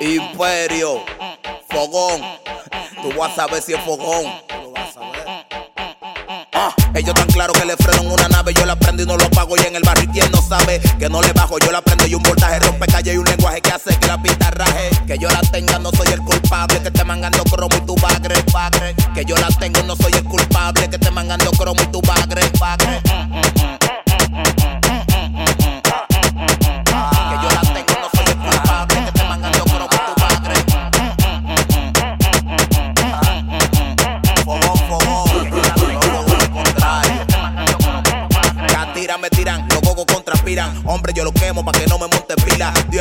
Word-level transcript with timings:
Imperio, 0.00 1.04
fogón. 1.68 2.22
Tú 3.02 3.18
vas 3.18 3.32
a 3.32 3.36
saber 3.36 3.62
si 3.62 3.74
es 3.74 3.80
fogón. 3.82 4.26
Ah, 6.52 6.74
ellos 6.94 7.14
tan 7.14 7.26
claro 7.28 7.52
que 7.52 7.64
le 7.64 7.76
freno 7.76 8.02
en 8.02 8.10
una 8.10 8.28
nave, 8.28 8.52
yo 8.52 8.66
la 8.66 8.76
prendo 8.76 9.02
y 9.02 9.06
no 9.06 9.16
lo 9.16 9.30
pago. 9.30 9.56
Y 9.56 9.60
en 9.60 9.76
el 9.76 9.82
barrio 9.82 10.10
quien 10.12 10.30
no 10.30 10.42
sabe 10.42 10.80
que 10.98 11.08
no 11.08 11.22
le 11.22 11.32
bajo, 11.32 11.58
yo 11.58 11.70
la 11.72 11.80
prendo 11.80 12.06
y 12.06 12.14
un 12.14 12.22
voltaje 12.22 12.58
rompe 12.60 12.86
calle 12.86 13.14
y 13.14 13.16
un 13.16 13.24
lenguaje 13.24 13.60
que 13.60 13.70
hace 13.70 13.98
que 13.98 14.06
la 14.06 14.20
pista 14.20 14.50
raje. 14.50 14.90
Que 15.06 15.18
yo 15.18 15.28
la 15.28 15.40
tenga, 15.40 15.78
no 15.78 15.90
soy 15.90 16.08
el 16.12 16.20
culpable, 16.20 16.80
que 16.82 16.90
te 16.90 17.04
mangando 17.04 17.42
cromo 17.44 17.76
y 17.76 17.80
tu 17.86 17.94
bagre, 17.96 18.42
bagre. 18.52 18.94
Que 19.14 19.24
yo 19.24 19.36
la 19.36 19.48
tengo, 19.48 19.82
no 19.82 19.96
soy 19.96 20.12
el 20.12 20.24
culpable, 20.24 20.88
que 20.88 20.98
te 20.98 21.10
mangando 21.10 21.50
cromo 21.52 21.80
y 21.82 21.86
tu 21.86 22.00
bagre, 22.02 22.42
bagre. 22.58 23.00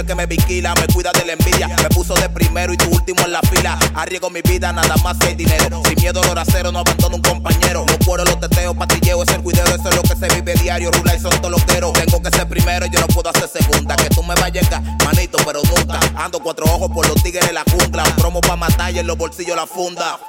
Que 0.09 0.15
me 0.15 0.25
vigila, 0.25 0.73
me 0.73 0.87
cuida 0.87 1.11
de 1.11 1.23
la 1.23 1.33
envidia. 1.33 1.67
Me 1.67 1.89
puso 1.89 2.15
de 2.15 2.27
primero 2.29 2.73
y 2.73 2.77
tu 2.77 2.89
último 2.89 3.21
en 3.25 3.31
la 3.31 3.41
fila. 3.41 3.77
Arriesgo 3.93 4.31
mi 4.31 4.41
vida, 4.41 4.73
nada 4.73 4.95
más 5.03 5.15
que 5.17 5.35
dinero. 5.35 5.83
Sin 5.85 6.01
miedo, 6.01 6.23
los 6.23 6.47
cero, 6.51 6.71
no 6.71 6.79
abandono 6.79 7.17
un 7.17 7.21
compañero. 7.21 7.85
No 7.87 7.99
puedo 7.99 8.25
los 8.25 8.39
teteos, 8.39 8.75
patilleo, 8.75 9.21
es 9.21 9.29
el 9.29 9.43
cuidero. 9.43 9.67
Eso 9.67 9.87
es 9.87 9.95
lo 9.95 10.01
que 10.01 10.15
se 10.15 10.27
vive 10.33 10.55
diario. 10.55 10.89
Rula 10.89 11.15
y 11.15 11.19
son 11.19 11.39
toloqueros. 11.39 11.93
Tengo 11.93 12.23
que 12.23 12.31
ser 12.31 12.47
primero, 12.47 12.87
yo 12.87 12.99
no 12.99 13.05
puedo 13.05 13.29
hacer 13.29 13.47
segunda. 13.49 13.95
Que 13.97 14.09
tú 14.09 14.23
me 14.23 14.33
vas 14.33 14.51
a 14.71 14.81
manito, 15.05 15.37
pero 15.45 15.61
nunca. 15.63 15.99
Ando 16.15 16.39
cuatro 16.39 16.65
ojos 16.65 16.89
por 16.89 17.07
los 17.07 17.21
tigres 17.21 17.45
de 17.45 17.53
la 17.53 17.63
jungla. 17.69 18.03
Un 18.03 18.15
promo 18.15 18.41
pa' 18.41 18.55
matar 18.55 18.91
y 18.91 18.97
en 18.97 19.05
los 19.05 19.15
bolsillos 19.15 19.55
la 19.55 19.67
funda. 19.67 20.19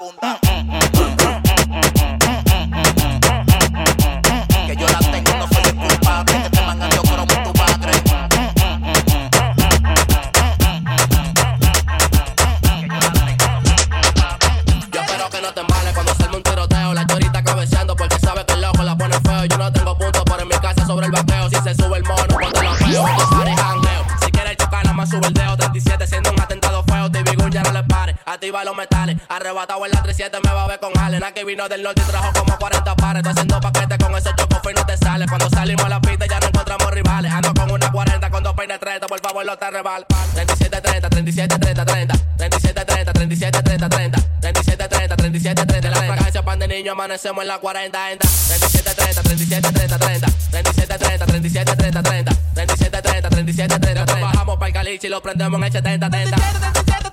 Que 0.90 0.90
vino 31.51 31.69
del 31.69 31.83
norte 31.83 32.01
y 32.01 32.05
trajo 32.05 32.33
como 32.33 32.57
40 32.57 32.95
pares. 32.95 33.21
Estoy 33.21 33.33
haciendo 33.33 33.61
paquetes 33.61 33.99
con 33.99 34.17
ese 34.17 34.31
choco 34.37 34.71
y 34.71 34.75
no 34.75 34.87
te 34.87 34.97
sale. 34.97 35.27
Cuando 35.27 35.51
salimos 35.51 35.85
a 35.85 35.89
la 35.89 36.01
pista 36.01 36.27
ya 36.27 36.39
no 36.39 36.47
encontramos 36.47 36.91
rivales. 36.93 37.33
Ando 37.33 37.55
con 37.55 37.71
una 37.73 37.91
40 37.91 38.31
con 38.31 38.43
dos 38.45 38.55
peines 38.55 38.79
30. 38.79 39.07
Por 39.09 39.21
favor, 39.21 39.45
no 39.45 39.57
te 39.57 39.71
rebal. 39.71 40.07
37 40.35 40.81
30, 40.81 41.11
37 41.11 41.59
30, 41.59 41.85
30. 41.85 42.15
37 42.37 42.85
30, 42.85 43.13
37 43.13 43.63
30, 43.63 43.89
30. 43.89 44.19
37 44.41 44.89
30, 44.89 45.17
37 45.17 45.67
30. 45.67 45.91
La 45.91 45.97
fragancia 45.97 46.43
pan 46.43 46.59
de 46.61 46.69
niño 46.69 46.93
amanecemos 46.93 47.43
en 47.43 47.49
la 47.49 47.59
40 47.59 48.13
entra. 48.13 48.31
37 48.31 48.95
30, 48.95 49.23
37 49.23 49.73
30, 49.73 49.99
30. 49.99 50.27
37 50.51 50.99
30, 50.99 51.27
37 51.27 51.77
30, 51.77 52.03
30. 52.03 52.33
37 52.55 53.03
30, 53.03 53.29
37 53.29 53.79
30, 53.81 54.07
30. 54.07 54.25
Bajamos 54.25 54.57
para 54.57 54.69
el 54.69 54.73
caliche 54.73 55.07
y 55.09 55.11
lo 55.11 55.21
prendemos 55.21 55.59
en 55.59 55.65
el 55.65 55.73
70 55.73 56.11
30. 56.11 57.10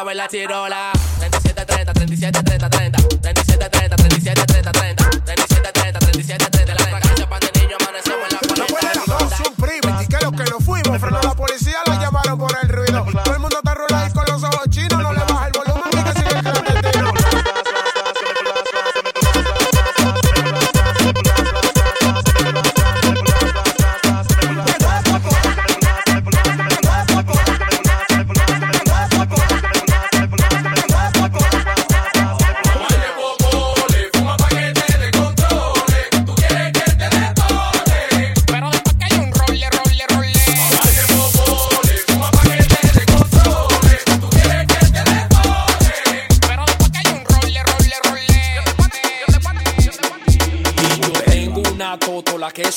a 0.00 0.04
bailar 0.04 0.30
chirola. 0.30 0.92
37, 1.18 1.66
30, 1.66 1.92
37, 1.92 2.42
30, 2.42 2.70
30. 2.70 2.89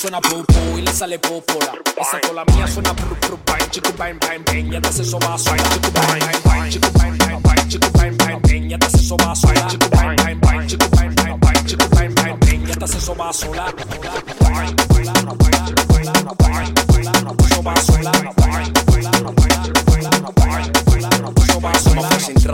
suona 0.03 0.19
popo 0.19 0.75
e 0.75 0.83
la 0.83 0.91
sale 0.91 1.17
popola 1.17 1.71
Essa 1.95 2.19
cola 2.19 2.43
mia 2.51 2.67
suona 2.67 2.93
pru 2.93 3.15
pru 3.19 3.39
bang 3.45 3.69
Chico 3.69 3.89
bang 3.93 4.17
bang 4.17 4.43
bang 4.43 4.73
E 4.73 4.75
adesso 4.75 5.01
soba 5.01 5.37
sola 5.37 5.63
Chico 5.63 5.91
bang 5.91 6.19
bang 6.19 6.41
bang 6.43 6.69
Chico 6.69 6.91
bang 6.91 7.15
bang 7.15 7.41
bang 7.41 7.67
Chico 7.69 7.89
bang 7.91 8.15
bang 8.17 8.39
bang 8.41 8.69
E 8.69 8.73
adesso 8.73 8.97
soba 8.97 9.33
sola 9.33 9.65
Chico 9.69 9.87
bang 9.87 10.15
bang 10.15 10.39
bang 10.39 10.67
Chico 10.67 10.89
bang 10.89 11.13
bang 11.15 11.39
bang 11.39 11.65
Chico 11.65 11.87
bang 11.87 12.13
bang 12.15 12.37
bang 12.37 12.67
E 12.67 12.71
adesso 12.73 12.99
soba 12.99 13.31
sola 13.31 13.73
Soba 17.53 17.75
sola 17.79 18.82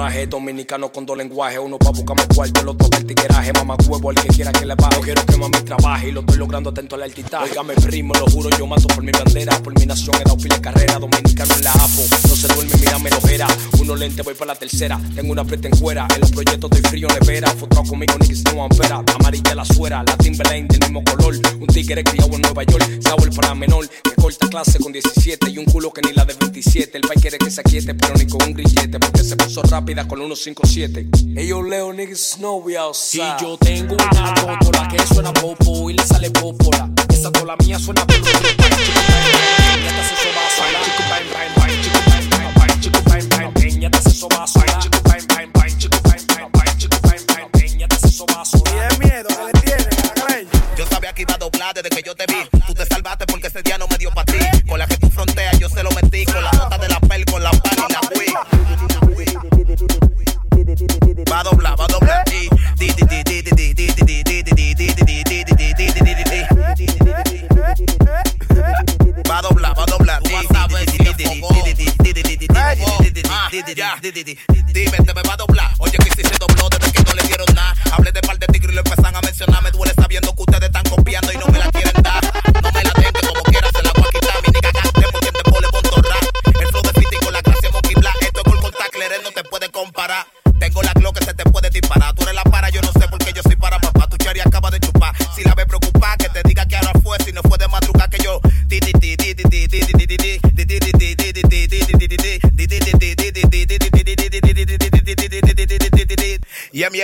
traje, 0.10 0.28
dominicano 0.28 0.92
con 0.92 1.06
dos 1.06 1.18
lenguajes. 1.18 1.60
Uno 1.60 1.78
pa' 1.78 1.92
buscarme 1.92 2.24
cuarto, 2.34 2.62
el 2.62 2.70
otro 2.70 2.90
para 2.90 3.02
el 3.02 3.08
tigueraje. 3.08 3.54
Mamá 3.54 3.76
huevo, 3.88 4.12
el 4.12 4.18
que 4.18 4.28
quiera 4.30 4.52
que 4.52 4.66
le 4.66 4.76
baje. 4.76 4.96
No 4.96 5.02
quiero 5.02 5.26
que 5.26 5.38
mami 5.38 5.58
trabaje 5.66 6.10
y 6.10 6.12
lo 6.12 6.22
estoy 6.22 6.38
logrando 6.38 6.70
atento 6.70 6.96
al 6.96 7.04
altitaje. 7.04 7.52
Óigame, 7.52 7.74
primo, 7.76 8.14
lo 8.14 8.26
juro, 8.28 8.50
yo 8.58 8.66
mato 8.66 8.88
por 8.88 9.04
mi 9.04 9.12
bandera. 9.12 9.58
Por 9.60 9.78
mi 9.78 9.86
nación 9.86 10.16
he 10.16 10.24
dado 10.24 10.38
pila 10.38 10.60
carrera. 10.62 11.00
Dominicano 11.00 11.54
en 11.56 11.64
la 11.64 11.72
APO, 11.72 12.04
no 12.28 12.36
se 12.36 12.48
duerme, 12.48 12.74
mírame 12.80 13.10
lo 13.10 13.22
vera. 13.22 13.48
Uno 13.80 13.96
lente, 13.96 14.22
voy 14.22 14.34
para 14.34 14.54
la 14.54 14.60
tercera. 14.60 15.00
Tengo 15.16 15.32
una 15.32 15.44
preta 15.44 15.68
en 15.68 15.78
fuera. 15.78 16.08
En 16.14 16.22
los 16.22 16.32
proyectos 16.32 16.72
estoy 16.72 16.90
frío, 16.90 17.08
nevera. 17.20 17.50
Fotrado 17.52 17.88
conmigo, 17.88 18.14
niggas 18.20 18.44
no 18.54 18.64
ampera. 18.64 19.04
Amarilla 19.16 19.56
la 19.56 19.66
suera, 19.66 20.04
la 20.04 20.18
Timberlane 20.18 20.68
del 20.70 20.80
mismo 20.80 21.04
color. 21.04 21.36
Un 21.60 21.68
tigre 21.68 22.04
criado 22.04 22.34
en 22.34 22.42
Nueva 22.42 22.64
York. 22.64 23.02
Sabor 23.02 23.34
para 23.36 23.54
menor, 23.54 23.88
que 23.88 24.16
corta 24.16 24.48
clase 24.48 24.80
con 24.80 24.92
17 24.92 25.50
y 25.50 25.58
un 25.58 25.66
culo 25.66 25.92
que 25.92 26.02
ni 26.02 26.14
la 26.14 26.26
de 26.26 26.34
27. 26.34 26.98
El 26.98 27.08
país 27.08 27.22
quiere 27.22 27.38
que 27.38 27.52
se 27.52 27.62
aquiete, 27.62 27.94
pero 27.94 28.16
ni 28.16 28.26
con 28.28 28.42
un 28.44 28.54
grillete. 28.54 29.00
Porque 29.00 29.24
se 29.24 29.36
puso 29.36 29.62
rápida 29.64 29.99
Mira 30.00 30.08
con 30.08 30.20
157. 30.20 31.10
Ellos 31.36 31.68
leo 31.68 31.92
niggas 31.92 32.22
snow 32.22 32.64
we 32.64 32.78
outside. 32.78 33.38
Si 33.38 33.44
yo 33.44 33.58
tengo 33.58 33.96
una 33.96 34.34
pópola 34.34 34.88
que 34.88 35.06
suena 35.14 35.34
popo 35.34 35.90
y 35.90 35.94
le 35.94 36.04
sale 36.04 36.32
popola. 36.32 36.90
Esa 37.10 37.30
tola 37.34 37.58
mía 37.58 37.78
suena 37.78 38.08
polo. 38.08 38.24
Peñata 38.24 40.02
miedo 49.00 49.30
le 49.46 49.60
tiene 49.60 50.48
Yo 50.78 50.86
sabía 50.88 51.12
que 51.14 51.24
iba 51.24 51.34
a 51.34 51.38
doblar 51.38 51.74
desde 51.76 51.90
que 51.90 52.04
yo 52.06 52.16
te 52.16 52.26
vi. 52.26 52.59
ja. 73.80 73.98
Dime, 74.74 74.98
te 75.06 75.14
me 75.14 75.29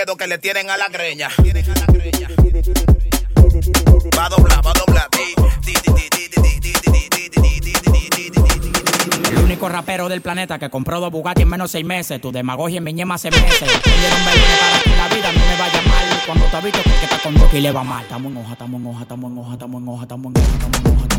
miedo 0.06 0.18
que 0.18 0.28
le 0.28 0.38
tienen 0.38 0.70
a 0.70 0.78
la 0.78 0.88
greña. 0.88 1.30
Va 4.18 4.26
a 4.26 4.30
doblar, 4.30 4.66
va 4.66 4.72
a 4.72 4.74
doblar. 4.86 5.10
El 9.32 9.38
único 9.40 9.68
rapero 9.68 10.08
del 10.08 10.22
planeta 10.22 10.60
que 10.60 10.70
compró 10.70 11.00
dos 11.00 11.12
Bugatti 11.12 11.42
en 11.42 11.50
menos 11.50 11.72
seis 11.72 11.84
meses. 11.86 12.22
Tu 12.22 12.32
demagogia 12.32 12.78
en 12.78 12.84
mi 12.84 12.94
ñema 12.94 13.18
se 13.18 13.32
meses. 13.32 13.62
la 13.62 15.16
vida, 15.16 15.32
no 15.32 15.40
me 15.40 15.58
vaya 15.58 15.82
mal. 15.82 16.22
Cuando 16.28 16.46
te 16.46 16.62
visto 16.62 16.84
que 16.84 17.06
está 17.06 17.18
con 17.24 17.50
que 17.50 17.62
le 17.62 17.72
va 17.72 17.84
mal. 17.84 18.04
Estamos 18.04 18.32
en 18.32 18.38
hoja, 18.38 18.52
estamos 18.52 18.82
en 18.82 18.88
hoja, 18.88 19.02
estamos 19.02 19.32
en 19.32 19.38
hoja, 19.40 19.54
estamos 19.54 19.82
en 19.82 19.88
hoja, 19.88 20.04
estamos 20.04 20.26
en 20.26 20.42
hoja, 20.42 20.54
estamos 20.54 20.80
en 20.86 20.98
hoja. 20.98 21.15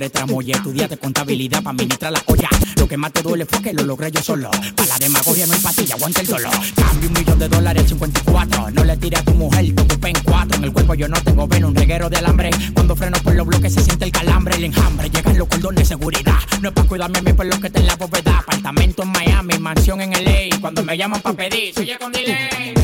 No 0.00 0.06
eres 0.06 0.12
tramoya. 0.12 0.56
Estudiaste 0.56 0.96
contabilidad 0.96 1.62
para 1.62 1.72
administrar 1.72 2.12
la 2.12 2.22
olla. 2.26 2.48
Lo 2.76 2.88
que 2.88 2.96
más 2.96 3.12
te 3.12 3.22
duele 3.22 3.44
fue 3.44 3.60
que 3.60 3.72
lo 3.74 3.82
logré 3.82 4.10
yo 4.10 4.22
solo. 4.22 4.50
Para 4.74 4.88
la 4.88 4.98
demagogia 4.98 5.46
no 5.46 5.52
hay 5.52 5.60
pastilla, 5.60 5.94
aguanta 5.94 6.20
el 6.22 6.26
dolor. 6.26 6.52
Cambio 6.74 7.08
un 7.08 7.12
millón 7.12 7.38
de 7.38 7.48
dólares 7.48 7.82
al 7.82 7.88
54. 7.88 8.70
No 8.70 8.84
le 8.84 8.96
tire 8.96 9.18
a 9.18 9.22
tu 9.22 9.34
mujer, 9.34 9.74
te 9.74 9.82
ocupé 9.82 10.08
en 10.08 10.18
cuatro. 10.24 10.56
En 10.56 10.64
el 10.64 10.72
cuerpo 10.72 10.94
yo 10.94 11.08
no 11.08 11.20
tengo 11.22 11.46
veno, 11.46 11.68
un 11.68 11.74
reguero 11.74 12.08
de 12.08 12.16
alambre. 12.16 12.50
Cuando 12.72 12.96
freno 12.96 13.18
por 13.22 13.34
los 13.34 13.46
bloques 13.46 13.74
se 13.74 13.82
siente 13.82 14.06
el 14.06 14.12
calambre, 14.12 14.56
el 14.56 14.64
enjambre. 14.64 15.10
Llegan 15.10 15.36
los 15.36 15.48
cordones 15.48 15.80
de 15.80 15.84
seguridad. 15.84 16.38
No 16.62 16.68
es 16.68 16.74
para 16.74 16.88
cuidarme 16.88 17.18
a 17.18 17.22
mí 17.22 17.32
por 17.34 17.46
lo 17.46 17.60
que 17.60 17.66
está 17.66 17.80
en 17.80 17.86
la 17.86 17.96
bóveda. 17.96 18.38
Apartamento 18.38 19.02
en 19.02 19.12
Miami, 19.12 19.58
mansión 19.58 20.00
en 20.00 20.12
LA. 20.12 20.58
Cuando 20.60 20.82
me 20.82 20.96
llaman 20.96 21.20
para 21.20 21.36
pedir, 21.36 21.74
soy 21.74 21.90
con 21.98 22.12
delay. 22.12 22.74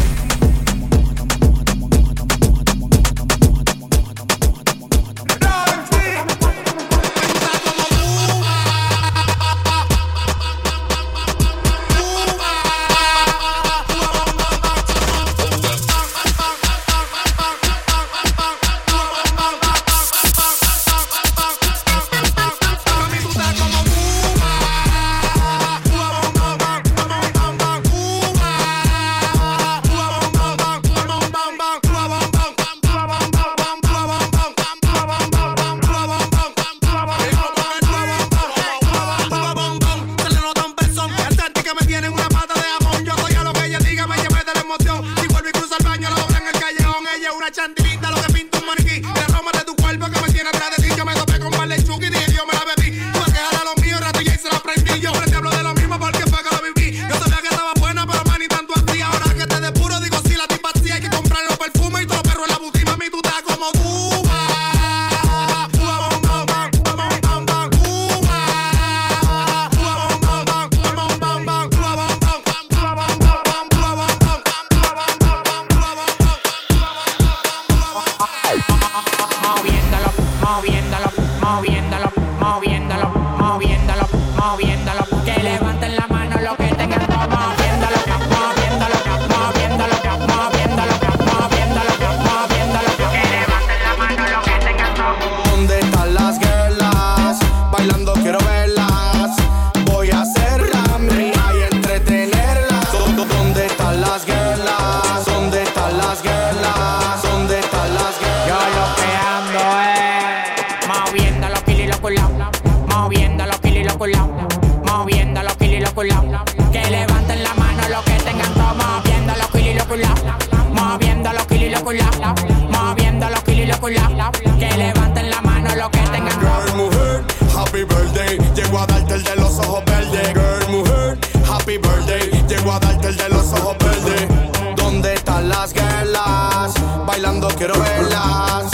Que 124.32 124.76
levanten 124.76 125.30
la 125.30 125.40
mano 125.40 125.72
los 125.76 125.88
que 125.90 126.00
tengan. 126.00 126.40
Girl, 126.40 126.76
mujer, 126.76 127.24
happy 127.54 127.84
birthday. 127.84 128.38
Llego 128.56 128.80
a 128.80 128.86
darte 128.86 129.14
el 129.14 129.22
de 129.22 129.36
los 129.36 129.56
ojos 129.60 129.84
verdes. 129.84 130.32
Girl, 130.34 130.68
mujer, 130.68 131.18
happy 131.48 131.78
birthday. 131.78 132.44
Llego 132.48 132.72
a 132.72 132.80
darte 132.80 133.06
el 133.06 133.16
de 133.16 133.28
los 133.28 133.52
ojos 133.52 133.76
verdes. 133.78 134.26
¿Dónde 134.74 135.14
están 135.14 135.48
las 135.48 135.72
girlas? 135.72 136.74
Bailando 137.06 137.46
quiero 137.56 137.78
verlas. 137.78 138.64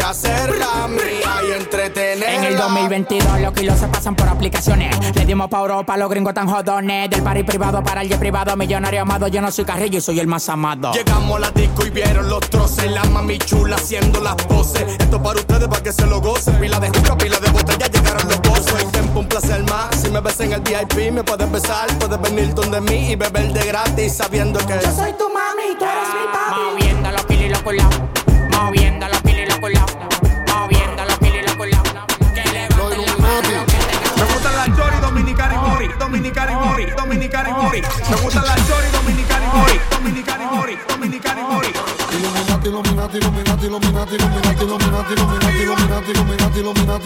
Voy 0.00 0.06
a 0.06 0.10
hacerla 0.12 0.88
mía 0.88 1.42
y 1.46 1.60
entretenerlas. 1.60 2.34
En 2.34 2.44
el 2.44 2.56
2022 2.56 3.40
los 3.42 3.52
kilos 3.52 3.78
se 3.78 3.86
pasan 3.86 4.16
por 4.16 4.28
aplicaciones. 4.28 4.96
Le 5.14 5.26
dimos 5.26 5.50
pa' 5.50 5.60
Europa, 5.60 5.94
los 5.98 6.08
gringos 6.08 6.32
tan 6.32 6.48
jodones. 6.48 7.10
Del 7.10 7.22
party 7.22 7.42
privado 7.42 7.84
para 7.84 8.00
el 8.00 8.08
jet 8.08 8.18
privado, 8.18 8.56
millonario 8.56 9.02
amado. 9.02 9.28
Yo 9.28 9.42
no 9.42 9.50
soy 9.50 9.66
carrillo 9.66 9.98
y 9.98 10.00
soy 10.00 10.18
el 10.18 10.26
más 10.26 10.48
amado. 10.48 10.92
Llegamos 10.92 11.36
a 11.36 11.40
la 11.40 11.50
disco 11.50 11.84
y 11.84 11.90
vieron 11.90 12.30
los 12.30 12.40
troces, 12.48 12.90
la 12.90 13.04
mami 13.04 13.36
chula 13.36 13.76
haciendo 13.76 14.22
las 14.22 14.36
poses. 14.36 14.84
Esto 14.98 15.22
para 15.22 15.38
ustedes 15.38 15.68
para 15.68 15.82
que 15.82 15.92
se 15.92 16.06
lo 16.06 16.22
gocen. 16.22 16.58
Pila 16.58 16.80
de 16.80 16.88
juca, 16.88 17.18
pila 17.18 17.38
de 17.38 17.50
botella, 17.50 17.86
llegaron 17.86 18.26
los 18.26 18.38
pozos. 18.38 18.80
El 18.80 18.90
tiempo 18.92 19.20
un 19.20 19.28
placer 19.28 19.62
más. 19.64 19.96
Si 20.00 20.08
me 20.08 20.20
ves 20.20 20.40
en 20.40 20.54
el 20.54 20.62
VIP, 20.62 21.12
me 21.12 21.22
puedes 21.22 21.52
besar. 21.52 21.88
Puedes 21.98 22.18
venir 22.22 22.54
donde 22.54 22.80
mí 22.80 23.10
y 23.10 23.16
beber 23.16 23.52
de 23.52 23.66
gratis 23.66 24.16
sabiendo 24.16 24.60
que 24.60 24.80
yo 24.82 24.92
soy 24.92 25.12
tu 25.12 25.29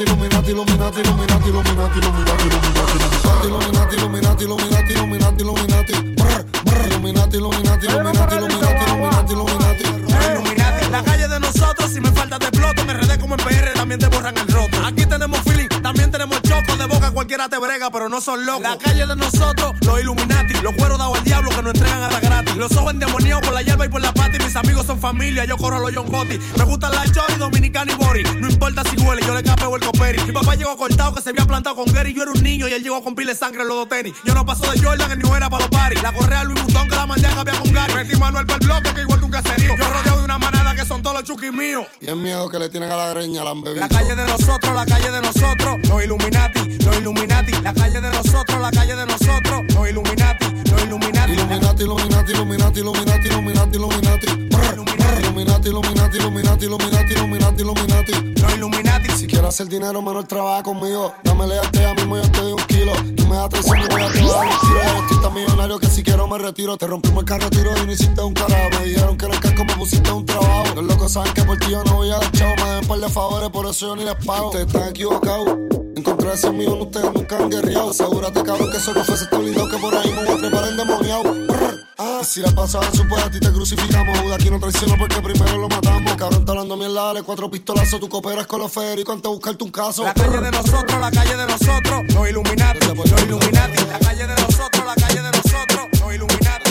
Illuminati, 0.02 0.50
Illuminati, 0.50 1.00
Illuminati, 1.00 1.48
Illuminati, 1.48 1.98
Illuminati, 1.98 2.46
Illuminati, 2.48 3.94
Illuminati, 3.94 3.94
Illuminati, 3.94 4.44
Illuminati, 4.44 4.92
Illuminati, 4.92 5.42
Illuminati, 5.42 5.42
Illuminati, 5.42 6.16
Illuminati, 6.82 7.36
Illuminati, 7.36 7.36
Illuminati, 7.36 7.86
Illuminati, 7.86 9.32
Illuminati, 9.32 9.32
Illuminati. 9.32 9.84
Illuminati, 9.84 10.90
la 10.90 11.02
calle 11.04 11.28
de 11.28 11.40
nosotros 11.40 11.90
si 11.92 12.00
me 12.00 12.10
falta 12.10 12.38
te 12.38 12.46
exploto. 12.46 12.82
En 12.82 12.90
RD 12.90 13.20
como 13.20 13.36
en 13.36 13.44
PR 13.44 13.72
también 13.74 14.00
te 14.00 14.08
borran 14.08 14.36
el 14.36 14.48
roto. 14.48 14.84
Aquí 14.84 15.06
tenemos 15.06 15.38
feeling, 15.42 15.68
también 15.82 16.10
tenemos 16.10 16.42
choco. 16.42 16.76
De 16.76 16.86
boca 16.86 17.10
cualquiera 17.12 17.48
te 17.48 17.58
brega, 17.58 17.90
pero 17.90 18.08
no 18.08 18.20
son 18.20 18.44
locos. 18.44 18.62
La 18.62 18.76
calle 18.78 19.06
de 19.06 19.16
nosotros, 19.16 19.74
los 19.82 20.00
Illuminati. 20.00 20.54
Los 20.62 20.74
cueros 20.74 20.98
dados 20.98 21.18
al 21.18 21.24
diablo 21.24 21.50
que 21.50 21.62
nos 21.62 21.74
entregan 21.74 22.02
a 22.02 22.10
la. 22.10 22.23
Los 22.64 22.78
ojos 22.78 22.94
endemoniados 22.94 23.44
por 23.44 23.52
la 23.52 23.60
hierba 23.60 23.84
y 23.84 23.90
por 23.90 24.00
la 24.00 24.10
pata. 24.14 24.38
Y 24.40 24.42
mis 24.42 24.56
amigos 24.56 24.86
son 24.86 24.98
familia, 24.98 25.44
yo 25.44 25.58
corro 25.58 25.76
a 25.76 25.80
los 25.80 25.94
John 25.94 26.10
Gotti. 26.10 26.38
Me 26.56 26.64
gusta 26.64 26.88
la 26.88 27.04
Joy, 27.04 27.36
Dominicana 27.38 27.92
y 27.92 27.94
Bori. 27.94 28.22
No 28.40 28.48
importa 28.48 28.82
si 28.84 28.96
huele, 28.96 29.20
yo 29.20 29.34
le 29.34 29.42
capeo 29.42 29.76
el 29.76 29.82
coperi. 29.82 30.18
Mi 30.24 30.32
papá 30.32 30.54
llegó 30.54 30.74
cortado 30.74 31.14
que 31.14 31.20
se 31.20 31.28
había 31.28 31.44
plantado 31.44 31.76
con 31.76 31.92
Gary. 31.92 32.14
Yo 32.14 32.22
era 32.22 32.32
un 32.32 32.42
niño 32.42 32.66
y 32.66 32.72
él 32.72 32.82
llegó 32.82 33.04
con 33.04 33.14
pile 33.14 33.34
sangre 33.34 33.60
en 33.60 33.68
los 33.68 33.76
dos 33.76 33.88
tenis. 33.90 34.14
Yo 34.24 34.32
no 34.34 34.46
paso 34.46 34.62
de 34.72 34.80
Jordan 34.80 35.10
que 35.10 35.16
ni 35.16 35.28
era 35.36 35.50
para 35.50 35.62
los 35.62 35.68
paris. 35.68 36.02
La 36.02 36.14
correa 36.14 36.42
Luis 36.44 36.62
Butón 36.62 36.88
que 36.88 36.96
la 36.96 37.04
mandé 37.04 37.26
a 37.26 37.34
cambiar 37.34 37.58
con 37.58 37.70
Gary. 37.70 37.94
Metí 37.96 38.16
Manuel 38.16 38.46
para 38.46 38.58
el 38.58 38.66
bloque 38.66 38.94
que 38.94 39.00
igual 39.02 39.20
míos. 41.52 41.86
Y 42.00 42.08
el 42.08 42.16
miedo 42.16 42.48
que 42.48 42.58
le 42.58 42.68
tienen 42.68 42.90
a 42.90 42.96
la 42.96 43.10
greña, 43.10 43.44
la 43.44 43.50
han 43.50 43.62
bebido. 43.62 43.80
La 43.80 43.88
calle 43.88 44.14
de 44.14 44.26
nosotros, 44.26 44.74
la 44.74 44.86
calle 44.86 45.10
de 45.10 45.20
nosotros, 45.20 45.88
los 45.88 46.04
Illuminati, 46.04 46.78
los 46.84 46.96
Illuminati. 46.96 47.52
La 47.62 47.74
calle 47.74 48.00
de 48.00 48.10
nosotros, 48.10 48.60
la 48.60 48.70
calle 48.70 48.96
de 48.96 49.06
nosotros, 49.06 49.62
los 49.74 49.88
Illuminati, 49.88 50.46
los 50.70 50.82
Illuminati. 50.82 51.32
Illuminati, 51.32 51.82
Illuminati, 51.82 52.32
Illuminati, 52.32 52.80
Illuminati, 52.80 53.28
Illuminati, 53.28 53.76
Illuminati. 53.76 54.26
Illuminati, 54.74 55.68
Illuminati, 55.68 56.16
Illuminati, 56.18 56.64
Illuminati, 56.66 57.12
Illuminati, 57.14 57.62
Illuminati. 57.62 58.12
Los 58.40 58.54
Illuminati. 58.54 59.10
Si 59.16 59.26
quieres 59.26 59.48
hacer 59.48 59.68
dinero, 59.68 60.00
menor 60.02 60.24
trabaja 60.24 60.62
conmigo. 60.62 61.14
Dámele 61.22 61.58
a 61.58 61.62
este 61.62 61.84
a 61.84 61.94
mismo 61.94 62.16
yo 62.16 62.30
te 62.30 62.40
doy 62.40 62.52
un 62.52 62.66
kilo. 62.66 63.23
Me 63.34 63.40
das 63.40 63.48
tres 63.48 63.66
y 63.66 63.68
voy 63.68 63.80
a 63.80 63.88
dar 63.88 64.06
un 64.06 64.12
tiro. 64.12 65.02
Estoy 65.02 65.22
tan 65.22 65.34
millonario 65.34 65.78
que 65.80 65.86
si 65.88 66.04
quiero 66.04 66.28
me 66.28 66.38
retiro. 66.38 66.76
Te 66.76 66.86
rompimos 66.86 67.18
el 67.18 67.24
carro, 67.24 67.50
tiro 67.50 67.72
y 67.82 67.86
no 67.86 67.92
hiciste 67.92 68.22
un 68.22 68.32
carajo. 68.32 68.70
Me 68.78 68.86
dijeron 68.86 69.16
que 69.16 69.26
en 69.26 69.32
el 69.32 69.40
casco 69.40 69.64
me 69.64 69.74
pusiste 69.74 70.12
un 70.12 70.24
trabajo. 70.24 70.74
Los 70.76 70.84
locos 70.84 71.12
saben 71.12 71.32
que 71.34 71.42
por 71.42 71.58
ti 71.58 71.66
yo 71.68 71.82
no 71.82 71.94
voy 71.94 72.10
a 72.10 72.18
dar 72.18 72.30
chavo. 72.30 72.54
Me 72.64 72.70
den 72.70 72.86
par 72.86 72.98
de 73.00 73.08
favores, 73.08 73.50
por 73.50 73.66
eso 73.66 73.88
yo 73.88 73.96
ni 73.96 74.04
les 74.04 74.14
pago. 74.24 74.46
Ustedes 74.50 74.68
están 74.68 74.88
equivocados. 74.88 75.48
Encontré 75.96 76.32
ese 76.32 76.46
amigo, 76.46 76.74
ustedes 76.80 77.12
nunca 77.12 77.36
han 77.36 77.50
guerreado. 77.50 77.90
Asegúrate, 77.90 78.42
cabrón, 78.44 78.70
que 78.70 78.76
eso 78.76 78.94
no 78.94 79.04
fuese 79.04 79.24
este 79.24 79.36
blindado 79.36 79.68
que 79.68 79.78
por 79.78 79.96
ahí 79.96 80.12
me 80.12 80.24
voy 80.24 80.34
a 80.34 80.36
trepar 80.36 80.68
endemoniado. 80.68 81.53
Ah, 82.06 82.20
si 82.22 82.40
la 82.40 82.50
pasada 82.50 82.84
su 82.92 83.08
pues 83.08 83.24
a 83.24 83.30
ti 83.30 83.40
te 83.40 83.50
crucificamos. 83.50 84.18
Judas 84.18 84.34
aquí 84.38 84.50
no 84.50 84.60
traiciona 84.60 84.94
porque 84.98 85.22
primero 85.22 85.56
lo 85.56 85.68
matamos. 85.70 86.14
Cabrón, 86.16 86.40
está 86.40 86.52
hablando 86.52 86.76
mierda, 86.76 87.02
dale 87.06 87.22
cuatro 87.22 87.50
pistolazos. 87.50 87.98
Tú 87.98 88.10
cooperas 88.10 88.46
con 88.46 88.60
los 88.60 88.70
federicos 88.70 89.14
antes 89.14 89.30
de 89.30 89.34
buscarte 89.34 89.64
un 89.64 89.70
caso. 89.70 90.04
La 90.04 90.12
calle 90.12 90.38
de 90.38 90.50
nosotros, 90.50 91.00
la 91.00 91.10
calle 91.10 91.34
de 91.34 91.46
nosotros, 91.46 92.02
los 92.12 92.28
Illuminati, 92.28 92.86
los 92.94 93.22
Illuminati. 93.22 93.84
La 93.90 93.98
calle 94.00 94.26
de 94.26 94.34
nosotros, 94.34 94.84
la 94.84 94.94
calle 94.94 95.22
de 95.22 95.30
nosotros, 95.30 95.88
los 95.98 96.14
Illuminati. 96.14 96.70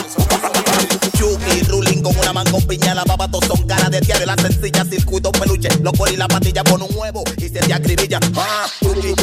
Chucky, 1.18 1.62
ruling 1.64 2.04
con 2.04 2.16
una 2.16 2.34
mango 2.34 2.60
piña, 2.68 2.94
la 2.94 3.04
baba 3.04 3.28
todos 3.28 3.46
son 3.46 3.66
cara 3.66 3.90
de 3.90 4.02
diario, 4.02 4.28
la 4.28 4.36
sencilla, 4.36 4.86
circuito 4.86 5.32
peluche, 5.32 5.70
los 5.82 5.94
y 6.12 6.16
la 6.16 6.28
patilla 6.28 6.64
pon 6.64 6.84
un 6.84 6.90
huevo 6.96 7.24
y 7.38 7.50
se 7.50 7.60
te 7.60 7.74
acribilla. 7.74 8.20
Ah, 8.36 8.68
Chucky, 8.82 9.16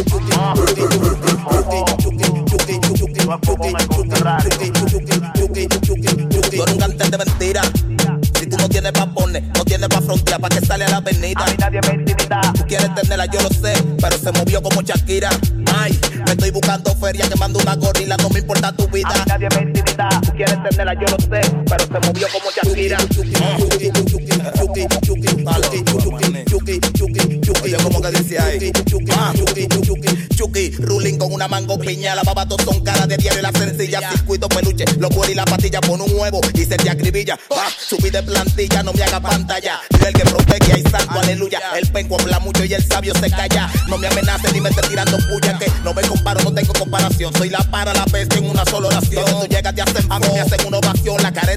piña, 31.90 32.14
la 32.14 32.22
baba 32.22 32.46
todos 32.46 32.64
son 32.64 32.80
cara 32.84 33.06
de 33.06 33.16
diario, 33.16 33.42
la 33.42 33.50
sencilla, 33.50 34.00
circuito 34.12 34.48
peluche, 34.48 34.84
los 34.98 35.10
y 35.28 35.34
la 35.34 35.44
patilla 35.44 35.80
pon 35.80 36.00
un 36.00 36.10
huevo 36.14 36.40
y 36.54 36.64
se 36.64 36.76
te 36.76 36.88
acribilla. 36.88 37.38
Ah, 37.50 37.68
subí 37.78 38.10
de 38.10 38.22
plantilla, 38.22 38.82
no 38.82 38.92
me 38.92 39.02
haga 39.02 39.20
pantalla. 39.20 39.80
Yo 39.98 40.06
el 40.06 40.14
que 40.14 40.22
protege 40.22 40.78
y 40.78 40.82
santo, 40.88 41.18
aleluya. 41.18 41.60
El 41.76 41.90
penco 41.90 42.16
habla 42.20 42.38
mucho 42.38 42.64
y 42.64 42.74
el 42.74 42.86
sabio 42.86 43.12
se 43.14 43.28
calla. 43.30 43.68
No 43.88 43.98
me 43.98 44.06
amenace 44.06 44.52
ni 44.52 44.60
me 44.60 44.70
esté 44.70 44.82
tirando 44.82 45.18
puya 45.28 45.58
que 45.58 45.70
no 45.82 45.92
me 45.92 46.02
comparo, 46.02 46.40
no 46.42 46.52
tengo 46.52 46.72
comparación. 46.74 47.32
Soy 47.34 47.50
la 47.50 47.58
para 47.70 47.92
la 47.92 48.04
peste 48.04 48.38
en 48.38 48.48
una 48.48 48.64
sola 48.64 48.88
oración. 48.88 49.24
Tú 49.24 49.46
llegas 49.48 49.74
te 49.74 49.82
hacen 49.82 50.12
a 50.12 50.18
mí 50.20 50.26
me 50.32 50.40
hacen 50.40 50.66
una 50.66 50.78
ovación. 50.78 51.22
La 51.22 51.32
careta 51.32 51.49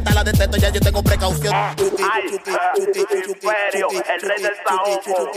ya 0.57 0.69
yo 0.69 0.79
tengo 0.79 1.03
precaución. 1.03 1.53
Ay, 1.53 1.75
imperio, 3.27 3.87
el 3.91 4.21
rey 4.21 4.41
del 4.41 4.55
saoco. 4.65 5.31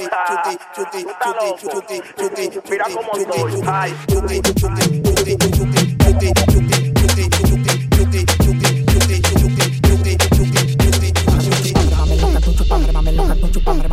Mira 2.68 2.86
cómo 2.92 3.12
estoy. 3.16 3.62
Ay, 3.66 3.94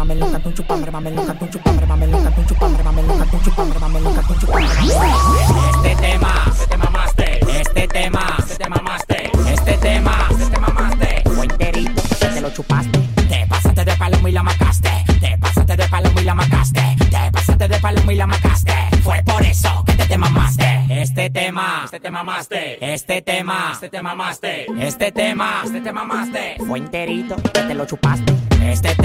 Mameluca, 0.03 0.39
tu 0.39 0.51
chupambre, 0.51 0.91
mameluca, 0.91 1.33
tu 1.33 1.47
chupambre, 1.47 1.85
mameluca, 1.85 2.29
tu 2.35 2.45
chupambre, 2.45 2.83
mameluca, 2.83 3.25
tu 3.25 3.37
chupambre, 3.43 3.79
mameluca, 3.79 4.21
tu 4.21 4.33
chupambre. 4.39 5.22
Mamaste. 22.23 22.93
Este 22.93 23.21
tema, 23.21 23.75
se 23.77 23.89
te 23.89 24.01
mamaste. 24.01 24.65
Este 24.79 25.11
tema, 25.11 25.63
se 25.69 25.81
te 25.81 25.91
mamaste. 25.91 26.55
Fue 26.65 26.79
enterito, 26.79 27.35
te 27.35 27.73
lo 27.73 27.85
chupaste. 27.85 28.33
Este 28.63 28.95
tema, 28.95 29.02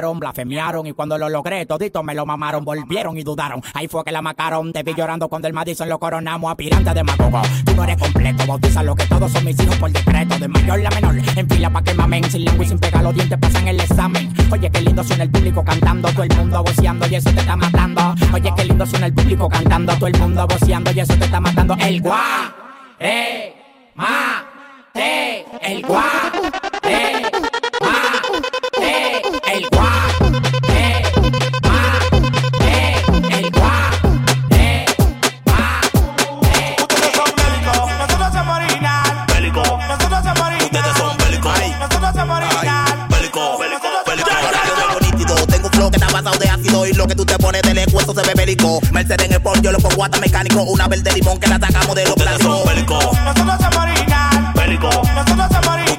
criticaron, 0.00 0.18
blasfemiaron 0.18 0.86
y 0.86 0.92
cuando 0.92 1.18
lo 1.18 1.28
logré 1.28 1.66
todito 1.66 2.02
me 2.02 2.14
lo 2.14 2.24
mamaron, 2.24 2.64
volvieron 2.64 3.18
y 3.18 3.22
dudaron. 3.22 3.62
Ahí 3.74 3.86
fue 3.86 4.02
que 4.04 4.12
la 4.12 4.22
macaron, 4.22 4.72
te 4.72 4.82
vi 4.82 4.94
llorando 4.94 5.28
cuando 5.28 5.48
el 5.48 5.54
Madison 5.54 5.88
lo 5.88 5.98
coronamos, 5.98 6.50
aspirante 6.50 6.94
de 6.94 7.04
magogo. 7.04 7.42
Tú 7.64 7.74
no 7.74 7.84
eres 7.84 7.96
completo, 7.98 8.46
bautiza 8.46 8.82
lo 8.82 8.94
que 8.94 9.04
todos 9.06 9.30
son 9.30 9.44
mis 9.44 9.58
hijos 9.60 9.76
por 9.76 9.90
decreto, 9.90 10.38
de 10.38 10.48
mayor 10.48 10.86
a 10.86 10.90
menor, 10.90 11.16
en 11.36 11.48
fila 11.48 11.70
pa' 11.70 11.82
que 11.82 11.94
mamen, 11.94 12.30
sin 12.30 12.44
lengua 12.44 12.64
y 12.64 12.68
sin 12.68 12.78
pegar 12.78 13.02
los 13.02 13.14
dientes 13.14 13.38
pasan 13.38 13.68
el 13.68 13.80
examen. 13.80 14.32
Oye, 14.50 14.70
qué 14.70 14.80
lindo 14.80 15.04
suena 15.04 15.24
el 15.24 15.30
público 15.30 15.64
cantando, 15.64 16.08
todo 16.10 16.22
el 16.22 16.36
mundo 16.36 16.62
voceando 16.64 17.06
y 17.06 17.14
eso 17.16 17.30
te 17.30 17.40
está 17.40 17.56
matando. 17.56 18.14
Oye, 18.32 18.52
qué 18.56 18.64
lindo 18.64 18.86
suena 18.86 19.06
el 19.06 19.14
público 19.14 19.48
cantando, 19.48 19.94
todo 19.94 20.06
el 20.06 20.18
mundo 20.18 20.46
voceando 20.46 20.92
y 20.92 21.00
eso 21.00 21.14
te 21.16 21.24
está 21.24 21.40
matando. 21.40 21.76
El 21.78 22.00
guá, 22.00 22.54
eh, 22.98 23.54
ma, 23.94 24.44
el 24.94 25.82
guá, 25.82 26.04
eh, 26.84 27.22
ma, 27.80 28.20
el 29.52 29.66
guá, 29.70 29.89
que 47.10 47.16
tú 47.16 47.26
te 47.26 47.36
pones 47.38 47.60
de 47.62 47.74
lengua 47.74 48.02
eso 48.02 48.14
se 48.14 48.22
ve 48.22 48.32
bélico. 48.36 48.80
Mercedes 48.92 49.26
en 49.26 49.32
el 49.32 49.42
port, 49.42 49.60
yo 49.62 49.72
lo 49.72 49.78
pongo 49.78 50.04
hasta 50.04 50.20
mecánico, 50.20 50.62
una 50.62 50.86
verde 50.86 51.10
limón 51.12 51.40
que 51.40 51.48
la 51.48 51.58
sacamos 51.58 51.96
de 51.96 52.04
los 52.04 52.12
Ustedes 52.16 52.38
son 52.40 52.62
plásticos. 52.62 52.74
bélicos. 52.74 53.04
Nosotros 53.24 53.56
somos 53.60 53.76
original. 53.78 54.52
Bélico. 54.54 54.88
Nosotros 54.88 55.48
somos 55.50 55.68
original. 55.68 55.89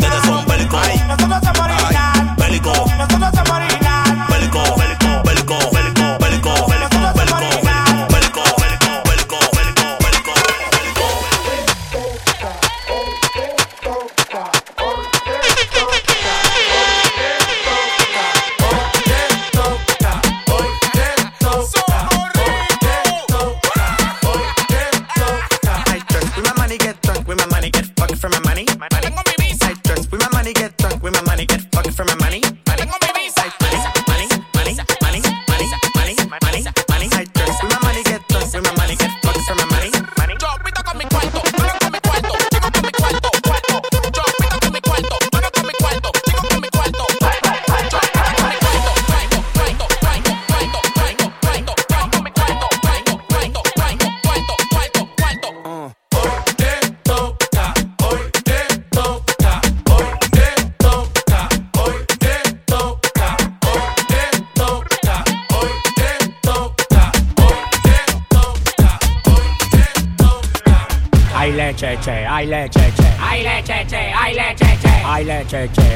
c'è, 72.01 72.24
ai 72.24 72.48
le 72.48 72.67
c'è 72.67 72.91
c'è. 72.93 73.15
Ai 73.20 73.43
le 73.43 73.62
c'è 73.63 73.86
c'è, 73.86 74.12
ai 74.12 74.34
le 74.34 74.53
c'è 74.55 74.77
c'è. 74.81 75.01
Ai 75.03 75.24
le 75.24 75.46
c'è 75.46 75.67
c'è, 75.70 75.96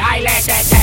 ai 0.00 0.22
le 0.22 0.75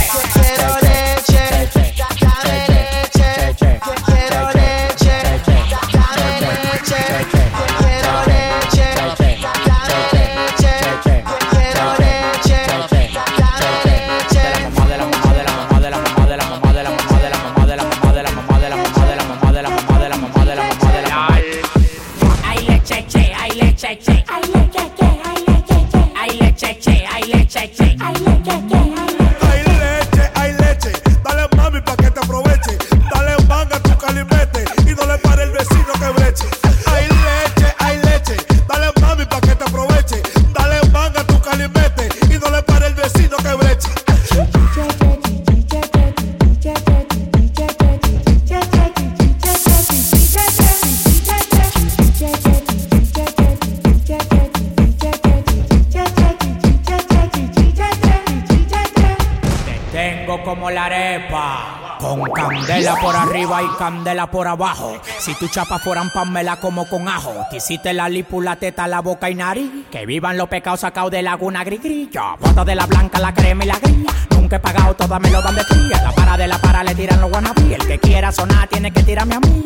candela 63.84 64.28
por 64.28 64.48
abajo. 64.48 64.98
Si 65.20 65.36
tu 65.36 65.50
chapas 65.50 65.82
fueran 65.82 66.10
pamela 66.10 66.56
como 66.56 66.88
con 66.88 67.10
ajo, 67.10 67.34
te 67.50 67.58
hiciste 67.58 67.92
la 67.92 68.08
lipu, 68.08 68.42
la 68.42 68.56
teta, 68.56 68.88
la 68.88 69.02
boca 69.02 69.30
y 69.30 69.36
nariz. 69.36 69.70
Que 69.92 70.06
vivan 70.06 70.38
los 70.38 70.48
pecados 70.48 70.80
sacados 70.80 71.12
de 71.12 71.22
laguna. 71.22 71.66
Yo 72.10 72.38
boto 72.40 72.64
de 72.64 72.76
la 72.76 72.86
blanca, 72.86 73.20
la 73.20 73.34
crema 73.34 73.66
y 73.66 73.68
la 73.68 73.80
gris. 73.80 74.06
Nunca 74.30 74.56
he 74.56 74.60
pagado, 74.62 74.94
todas 74.94 75.20
me 75.20 75.30
lo 75.30 75.42
dan 75.42 75.56
de 75.56 75.66
fría. 75.66 76.02
La 76.02 76.14
para 76.14 76.38
de 76.38 76.48
la 76.48 76.60
para 76.60 76.82
le 76.82 76.96
tiran 76.96 77.20
los 77.20 77.30
guanabí. 77.30 77.74
El 77.74 77.86
que 77.86 78.00
quiera 78.00 78.32
sonar 78.32 78.70
tiene 78.70 78.90
que 78.92 79.04
tirarme 79.04 79.36
a 79.36 79.42
mí. 79.42 79.62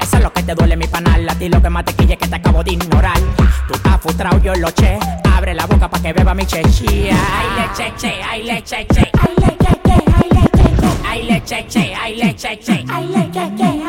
Eso 0.00 0.16
es 0.16 0.22
lo 0.22 0.32
que 0.32 0.42
te 0.42 0.54
duele 0.54 0.74
mi 0.78 0.86
panal, 0.86 1.28
a 1.28 1.34
ti 1.34 1.50
lo 1.50 1.60
que 1.60 1.68
más 1.68 1.84
te 1.84 1.92
quille 1.92 2.16
que 2.16 2.28
te 2.28 2.36
acabo 2.36 2.64
de 2.64 2.72
ignorar. 2.72 3.18
Tú 3.68 3.74
estás 3.74 4.00
frustrado, 4.00 4.38
yo 4.42 4.54
lo 4.54 4.70
che. 4.70 4.98
Abre 5.36 5.52
la 5.52 5.66
boca 5.66 5.90
pa' 5.90 6.00
que 6.00 6.14
beba 6.14 6.32
mi 6.32 6.46
chechía. 6.46 7.14
Ay 7.14 7.48
leche, 7.58 7.92
che, 7.98 8.22
ay 8.22 8.42
leche, 8.42 8.86
che. 8.86 9.10
Ay 9.20 9.56
che, 9.58 9.79
I 11.10 11.22
like, 11.22 11.44
check, 11.44 11.68
check, 11.68 11.90
I 11.90 12.12
like, 12.12 12.38
check, 12.38 12.60
check, 12.60 12.84
I 12.88 13.02
like, 13.02 13.32
check, 13.34 13.58
check. 13.58 13.79